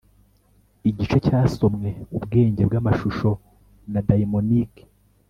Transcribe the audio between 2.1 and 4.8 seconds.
ubwenge bwamashusho ya daemonic